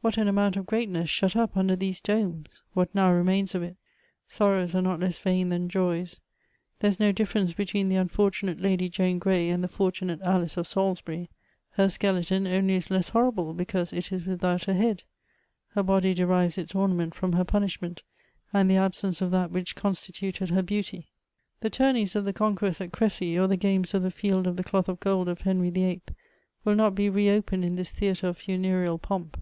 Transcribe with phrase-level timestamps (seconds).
[0.00, 2.62] What an amount of greatness shut up mider these domes!
[2.72, 3.76] What now remains of it?
[4.28, 6.20] Sorrows are not less vain than joys;
[6.78, 10.68] there is no difference between the unfortunate Lady Jane Grey and the fortunate Alice of
[10.68, 11.28] Salisbury;
[11.70, 15.02] her skeleton only is less horrible because it is without a head;
[15.70, 18.02] her body deriyes its ornament firom her punishment^
[18.52, 21.08] and the absence of that which constituted her beauty.
[21.58, 24.56] The toumays of ihe con querors at Cressy, or the games of the Field oJF
[24.56, 26.02] the Cloth of Gold of Henry VlII.
[26.64, 29.36] will not be re opened in this theatre of funereal pomp.